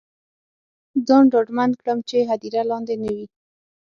ځان 1.07 1.23
ډاډمن 1.31 1.71
کړم 1.81 1.99
چې 2.09 2.17
هدیره 2.29 2.61
لاندې 2.71 2.95
نه 3.01 3.09
وي. 3.15 3.25